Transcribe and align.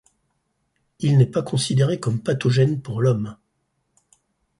Il 0.97 1.15
n'est 1.15 1.27
pas 1.27 1.43
considéré 1.43 1.99
comme 1.99 2.23
pathogène 2.23 2.81
pour 2.81 3.01
l'homme. 3.01 3.37